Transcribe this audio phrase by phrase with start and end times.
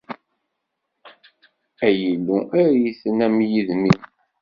[1.85, 4.01] Ay Illu, err-iten am yidmim.